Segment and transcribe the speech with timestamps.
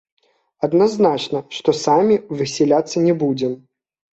[0.67, 3.53] Адназначна, што самі высяляцца не будзем.